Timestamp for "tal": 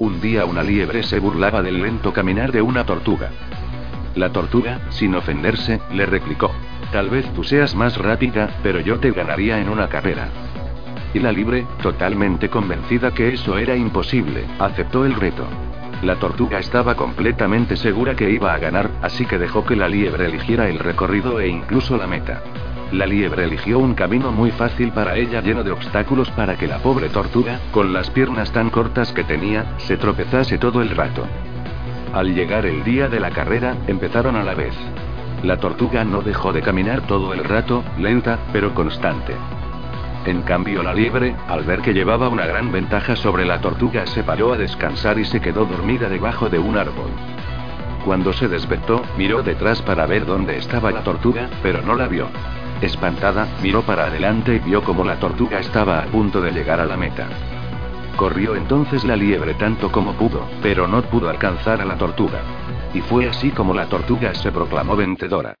6.90-7.10